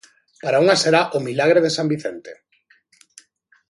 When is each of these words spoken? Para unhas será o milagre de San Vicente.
Para 0.43 0.61
unhas 0.63 0.81
será 0.83 1.01
o 1.17 1.19
milagre 1.27 1.59
de 1.65 1.71
San 1.77 1.87
Vicente. 1.93 2.31